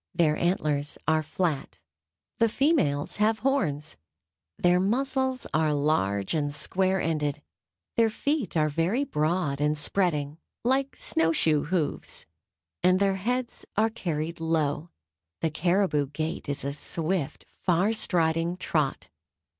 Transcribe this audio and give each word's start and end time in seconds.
Their 0.15 0.35
antlers 0.35 0.97
are 1.07 1.21
flat, 1.21 1.77
the 2.39 2.49
females 2.49 3.17
have 3.17 3.37
horns, 3.45 3.97
their 4.57 4.79
muzzles 4.79 5.45
are 5.53 5.75
large 5.75 6.33
and 6.33 6.55
square 6.55 6.99
ended, 6.99 7.43
their 7.97 8.09
feet 8.09 8.57
are 8.57 8.67
very 8.67 9.03
broad 9.03 9.61
and 9.61 9.77
spreading, 9.77 10.39
like 10.63 10.95
snow 10.95 11.31
shoe 11.31 11.65
hoofs, 11.65 12.25
and 12.81 12.97
their 12.99 13.17
heads 13.17 13.63
are 13.77 13.91
carried 13.91 14.39
low. 14.39 14.89
The 15.41 15.51
caribou 15.51 16.07
gait 16.07 16.49
is 16.49 16.65
a 16.65 16.73
swift, 16.73 17.45
far 17.59 17.93
striding 17.93 18.57
trot. 18.57 19.07